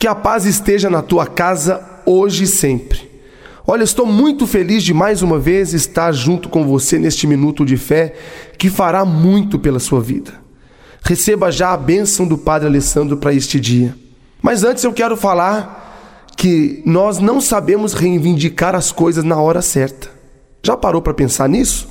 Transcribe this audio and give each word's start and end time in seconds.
Que 0.00 0.08
a 0.08 0.14
paz 0.14 0.46
esteja 0.46 0.88
na 0.88 1.02
tua 1.02 1.26
casa 1.26 1.86
hoje 2.06 2.44
e 2.44 2.46
sempre. 2.46 3.06
Olha, 3.66 3.84
estou 3.84 4.06
muito 4.06 4.46
feliz 4.46 4.82
de 4.82 4.94
mais 4.94 5.20
uma 5.20 5.38
vez 5.38 5.74
estar 5.74 6.10
junto 6.12 6.48
com 6.48 6.64
você 6.66 6.98
neste 6.98 7.26
minuto 7.26 7.66
de 7.66 7.76
fé 7.76 8.14
que 8.56 8.70
fará 8.70 9.04
muito 9.04 9.58
pela 9.58 9.78
sua 9.78 10.00
vida. 10.00 10.32
Receba 11.02 11.52
já 11.52 11.74
a 11.74 11.76
bênção 11.76 12.26
do 12.26 12.38
Padre 12.38 12.66
Alessandro 12.66 13.18
para 13.18 13.34
este 13.34 13.60
dia. 13.60 13.94
Mas 14.40 14.64
antes 14.64 14.84
eu 14.84 14.92
quero 14.94 15.18
falar 15.18 16.24
que 16.34 16.82
nós 16.86 17.18
não 17.18 17.38
sabemos 17.38 17.92
reivindicar 17.92 18.74
as 18.74 18.90
coisas 18.90 19.22
na 19.22 19.38
hora 19.38 19.60
certa. 19.60 20.08
Já 20.62 20.78
parou 20.78 21.02
para 21.02 21.12
pensar 21.12 21.46
nisso? 21.46 21.86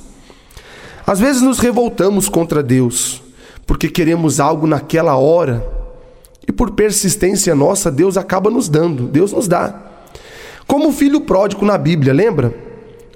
Às 1.06 1.20
vezes 1.20 1.42
nos 1.42 1.60
revoltamos 1.60 2.28
contra 2.28 2.60
Deus 2.60 3.22
porque 3.64 3.88
queremos 3.88 4.40
algo 4.40 4.66
naquela 4.66 5.14
hora 5.14 5.79
por 6.60 6.72
persistência 6.72 7.54
nossa, 7.54 7.90
Deus 7.90 8.18
acaba 8.18 8.50
nos 8.50 8.68
dando, 8.68 9.04
Deus 9.04 9.32
nos 9.32 9.48
dá. 9.48 9.80
Como 10.66 10.90
o 10.90 10.92
filho 10.92 11.22
pródigo 11.22 11.64
na 11.64 11.78
Bíblia, 11.78 12.12
lembra? 12.12 12.54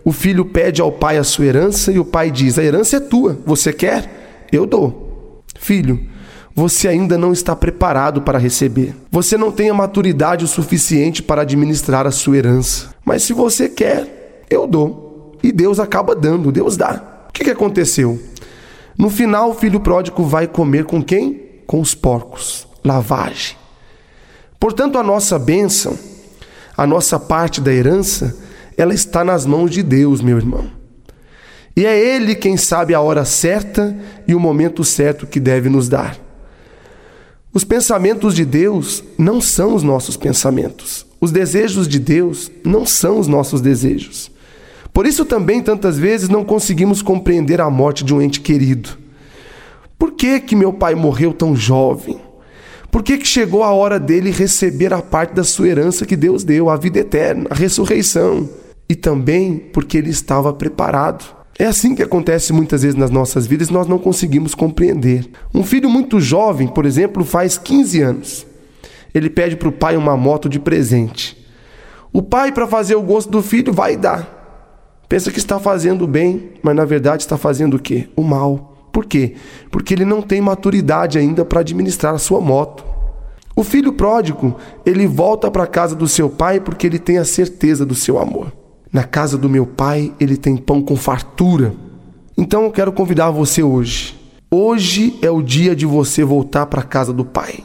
O 0.03 0.13
filho 0.13 0.47
pede 0.47 0.81
ao 0.81 0.91
pai 0.91 1.19
a 1.19 1.25
sua 1.25 1.45
herança 1.45 1.93
e 1.93 1.99
o 1.99 2.07
pai 2.07 2.31
diz: 2.31 2.59
A 2.59 2.65
herança 2.65 2.97
é 2.97 3.01
tua, 3.01 3.39
você 3.45 3.71
quer? 3.71 4.47
Eu 4.51 4.65
dou. 4.65 5.43
Filho, 5.59 6.01
você 6.55 6.89
ainda 6.89 7.19
não 7.19 7.35
está 7.35 7.55
preparado 7.55 8.23
para 8.23 8.39
receber. 8.39 8.97
Você 9.11 9.37
não 9.37 9.53
tem 9.53 9.69
a 9.69 9.75
maturidade 9.75 10.47
o 10.47 10.49
suficiente 10.49 11.23
para 11.23 11.43
administrar 11.43 12.07
a 12.07 12.11
sua 12.11 12.39
herança. 12.39 12.95
Mas 13.05 13.25
se 13.25 13.35
você 13.35 13.69
quer, 13.69 14.47
eu 14.49 14.67
dou. 14.67 15.37
E 15.43 15.53
Deus 15.53 15.79
acaba 15.79 16.15
dando, 16.15 16.51
Deus 16.51 16.79
dá. 16.79 17.27
O 17.29 17.33
que, 17.35 17.45
que 17.45 17.51
aconteceu? 17.51 18.19
No 18.97 19.11
final, 19.11 19.51
o 19.51 19.55
filho 19.55 19.81
pródigo 19.81 20.25
vai 20.25 20.47
comer 20.47 20.87
com 20.87 21.03
quem? 21.03 21.43
Com 21.67 21.79
os 21.83 21.95
porcos 21.95 22.73
lavagem. 22.85 23.57
Portanto, 24.61 24.99
a 24.99 25.03
nossa 25.03 25.39
bênção, 25.39 25.99
a 26.77 26.87
nossa 26.87 27.19
parte 27.19 27.61
da 27.61 27.73
herança, 27.73 28.37
ela 28.77 28.95
está 28.95 29.25
nas 29.25 29.47
mãos 29.47 29.71
de 29.71 29.83
Deus, 29.83 30.21
meu 30.21 30.37
irmão. 30.37 30.71
E 31.77 31.85
é 31.85 31.99
Ele 31.99 32.35
quem 32.35 32.57
sabe 32.57 32.95
a 32.95 33.01
hora 33.01 33.25
certa 33.25 33.97
e 34.27 34.35
o 34.35 34.41
momento 34.41 34.85
certo 34.85 35.27
que 35.27 35.41
deve 35.41 35.69
nos 35.69 35.89
dar. 35.89 36.17
Os 37.53 37.65
pensamentos 37.65 38.35
de 38.35 38.45
Deus 38.45 39.03
não 39.17 39.41
são 39.41 39.75
os 39.75 39.83
nossos 39.83 40.17
pensamentos. 40.17 41.07
Os 41.21 41.31
desejos 41.31 41.89
de 41.89 41.99
Deus 41.99 42.51
não 42.65 42.85
são 42.85 43.19
os 43.19 43.27
nossos 43.27 43.61
desejos. 43.61 44.31
Por 44.93 45.07
isso 45.07 45.25
também 45.25 45.63
tantas 45.63 45.99
vezes 45.99 46.29
não 46.29 46.45
conseguimos 46.45 47.03
compreender 47.03 47.61
a 47.61 47.71
morte 47.71 48.05
de 48.05 48.15
um 48.15 48.21
ente 48.21 48.41
querido. 48.41 48.91
Por 49.99 50.13
que 50.13 50.41
que 50.41 50.55
meu 50.55 50.73
pai 50.73 50.95
morreu 50.95 51.33
tão 51.33 51.57
jovem? 51.57 52.21
Por 52.95 53.03
que, 53.03 53.19
que 53.19 53.27
chegou 53.27 53.65
a 53.65 53.73
hora 53.73 53.99
dele 53.99 54.31
receber 54.31 54.95
a 54.95 55.03
parte 55.03 55.35
da 55.35 55.43
sua 55.43 55.67
herança 55.67 56.07
que 56.07 56.15
Deus 56.15 56.45
deu, 56.45 56.71
a 56.71 56.77
vida 56.77 57.01
eterna, 57.01 57.49
a 57.51 57.55
ressurreição? 57.55 58.49
E 58.89 58.95
também 58.95 59.59
porque 59.73 59.99
ele 59.99 60.11
estava 60.11 60.53
preparado. 60.53 61.25
É 61.59 61.67
assim 61.67 61.97
que 61.97 62.05
acontece 62.05 62.53
muitas 62.53 62.83
vezes 62.83 62.97
nas 62.97 63.11
nossas 63.11 63.49
vidas, 63.49 63.69
nós 63.69 63.89
não 63.89 63.99
conseguimos 63.99 64.55
compreender. 64.55 65.29
Um 65.53 65.65
filho 65.65 65.91
muito 65.91 66.21
jovem, 66.21 66.69
por 66.69 66.87
exemplo, 66.87 67.25
faz 67.25 67.59
15 67.59 68.01
anos. 68.01 68.47
Ele 69.13 69.29
pede 69.29 69.57
para 69.57 69.69
o 69.69 69.73
pai 69.73 69.97
uma 69.97 70.17
moto 70.17 70.49
de 70.49 70.61
presente. 70.61 71.37
O 72.13 72.23
pai, 72.23 72.53
para 72.53 72.69
fazer 72.69 72.95
o 72.95 73.03
gosto 73.03 73.29
do 73.29 73.43
filho, 73.43 73.73
vai 73.73 73.97
dar. 73.97 75.03
Pensa 75.09 75.33
que 75.33 75.39
está 75.39 75.59
fazendo 75.59 76.07
bem, 76.07 76.51
mas 76.63 76.77
na 76.77 76.85
verdade 76.85 77.25
está 77.25 77.37
fazendo 77.37 77.75
o 77.75 77.81
quê? 77.81 78.09
O 78.15 78.23
mal. 78.23 78.74
Por 78.95 79.07
quê? 79.07 79.35
Porque 79.73 79.93
ele 79.93 80.05
não 80.05 80.23
tem 80.23 80.41
maturidade 80.41 81.19
ainda 81.19 81.45
para 81.45 81.59
administrar 81.59 82.15
a 82.15 82.19
sua 82.19 82.41
moto. 82.41 82.85
O 83.57 83.65
filho 83.65 83.93
pródigo, 83.93 84.57
ele 84.87 85.05
volta 85.05 85.51
para 85.51 85.65
a 85.65 85.67
casa 85.67 85.97
do 85.97 86.07
seu 86.07 86.31
pai 86.31 86.61
porque 86.61 86.87
ele 86.87 87.01
tem 87.01 87.19
a 87.19 87.25
certeza 87.25 87.85
do 87.85 87.97
seu 87.97 88.21
amor. 88.21 88.53
Na 88.93 89.03
casa 89.03 89.37
do 89.37 89.51
meu 89.51 89.67
pai, 89.67 90.15
ele 90.21 90.37
tem 90.37 90.57
pão 90.57 90.81
com 90.81 90.95
fartura. 90.95 91.75
Então 92.39 92.63
eu 92.63 92.71
quero 92.71 92.93
convidar 92.93 93.33
você 93.33 93.65
hoje. 93.65 94.15
Hoje 94.49 95.19
é 95.21 95.29
o 95.29 95.43
dia 95.43 95.75
de 95.75 95.85
você 95.85 96.23
voltar 96.23 96.67
para 96.67 96.81
a 96.81 96.85
casa 96.85 97.13
do 97.13 97.25
pai. 97.25 97.65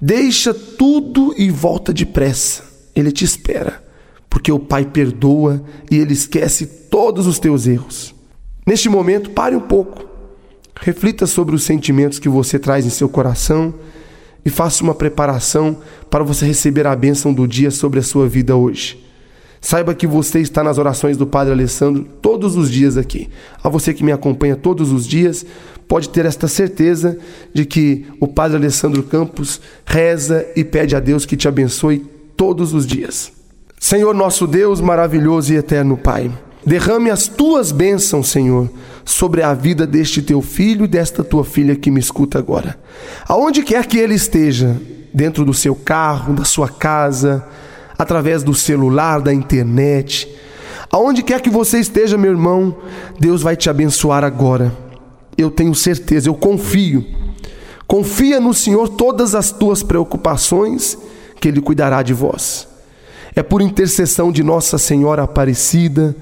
Deixa 0.00 0.54
tudo 0.54 1.34
e 1.36 1.50
volta 1.50 1.92
depressa. 1.92 2.64
Ele 2.96 3.12
te 3.12 3.26
espera, 3.26 3.84
porque 4.30 4.50
o 4.50 4.58
pai 4.58 4.86
perdoa 4.86 5.62
e 5.90 5.98
ele 5.98 6.14
esquece 6.14 6.64
todos 6.64 7.26
os 7.26 7.38
teus 7.38 7.66
erros. 7.66 8.14
Neste 8.66 8.88
momento, 8.88 9.28
pare 9.32 9.54
um 9.54 9.60
pouco 9.60 10.11
Reflita 10.84 11.28
sobre 11.28 11.54
os 11.54 11.62
sentimentos 11.62 12.18
que 12.18 12.28
você 12.28 12.58
traz 12.58 12.84
em 12.84 12.90
seu 12.90 13.08
coração 13.08 13.72
e 14.44 14.50
faça 14.50 14.82
uma 14.82 14.92
preparação 14.92 15.78
para 16.10 16.24
você 16.24 16.44
receber 16.44 16.88
a 16.88 16.96
bênção 16.96 17.32
do 17.32 17.46
dia 17.46 17.70
sobre 17.70 18.00
a 18.00 18.02
sua 18.02 18.28
vida 18.28 18.56
hoje. 18.56 19.00
Saiba 19.60 19.94
que 19.94 20.08
você 20.08 20.40
está 20.40 20.64
nas 20.64 20.78
orações 20.78 21.16
do 21.16 21.24
Padre 21.24 21.52
Alessandro 21.52 22.04
todos 22.20 22.56
os 22.56 22.68
dias 22.68 22.96
aqui. 22.96 23.28
A 23.62 23.68
você 23.68 23.94
que 23.94 24.02
me 24.02 24.10
acompanha 24.10 24.56
todos 24.56 24.90
os 24.90 25.06
dias, 25.06 25.46
pode 25.86 26.08
ter 26.08 26.26
esta 26.26 26.48
certeza 26.48 27.16
de 27.54 27.64
que 27.64 28.04
o 28.18 28.26
Padre 28.26 28.56
Alessandro 28.56 29.04
Campos 29.04 29.60
reza 29.86 30.44
e 30.56 30.64
pede 30.64 30.96
a 30.96 31.00
Deus 31.00 31.24
que 31.24 31.36
te 31.36 31.46
abençoe 31.46 32.04
todos 32.36 32.74
os 32.74 32.84
dias. 32.84 33.30
Senhor 33.78 34.12
nosso 34.12 34.48
Deus 34.48 34.80
maravilhoso 34.80 35.52
e 35.52 35.56
eterno 35.56 35.96
Pai, 35.96 36.28
Derrame 36.64 37.10
as 37.10 37.26
tuas 37.26 37.72
bênçãos, 37.72 38.28
Senhor, 38.28 38.70
sobre 39.04 39.42
a 39.42 39.52
vida 39.52 39.86
deste 39.86 40.22
teu 40.22 40.40
filho 40.40 40.84
e 40.84 40.88
desta 40.88 41.24
tua 41.24 41.44
filha 41.44 41.74
que 41.74 41.90
me 41.90 41.98
escuta 41.98 42.38
agora. 42.38 42.78
Aonde 43.26 43.62
quer 43.62 43.86
que 43.86 43.98
ele 43.98 44.14
esteja, 44.14 44.80
dentro 45.12 45.44
do 45.44 45.52
seu 45.52 45.74
carro, 45.74 46.34
da 46.34 46.44
sua 46.44 46.68
casa, 46.68 47.44
através 47.98 48.42
do 48.42 48.54
celular, 48.54 49.20
da 49.20 49.34
internet, 49.34 50.28
aonde 50.90 51.22
quer 51.22 51.40
que 51.40 51.50
você 51.50 51.78
esteja, 51.78 52.16
meu 52.16 52.30
irmão, 52.30 52.76
Deus 53.18 53.42
vai 53.42 53.56
te 53.56 53.68
abençoar 53.68 54.24
agora. 54.24 54.72
Eu 55.36 55.50
tenho 55.50 55.74
certeza, 55.74 56.28
eu 56.28 56.34
confio. 56.34 57.04
Confia 57.86 58.40
no 58.40 58.54
Senhor 58.54 58.88
todas 58.88 59.34
as 59.34 59.50
tuas 59.50 59.82
preocupações, 59.82 60.96
que 61.40 61.48
Ele 61.48 61.60
cuidará 61.60 62.02
de 62.02 62.14
vós. 62.14 62.68
É 63.34 63.42
por 63.42 63.62
intercessão 63.62 64.30
de 64.30 64.42
Nossa 64.42 64.78
Senhora 64.78 65.22
Aparecida, 65.22 66.14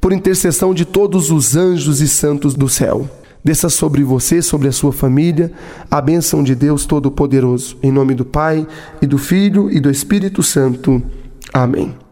por 0.00 0.12
intercessão 0.12 0.74
de 0.74 0.84
todos 0.84 1.30
os 1.30 1.56
anjos 1.56 2.00
e 2.00 2.08
santos 2.08 2.54
do 2.54 2.68
céu. 2.68 3.08
Desça 3.42 3.68
sobre 3.68 4.02
você, 4.02 4.40
sobre 4.40 4.68
a 4.68 4.72
sua 4.72 4.92
família, 4.92 5.52
a 5.90 6.00
bênção 6.00 6.42
de 6.42 6.54
Deus 6.54 6.86
Todo-Poderoso. 6.86 7.76
Em 7.82 7.92
nome 7.92 8.14
do 8.14 8.24
Pai, 8.24 8.66
e 9.02 9.06
do 9.06 9.18
Filho 9.18 9.70
e 9.70 9.80
do 9.80 9.90
Espírito 9.90 10.42
Santo. 10.42 11.02
Amém. 11.52 12.03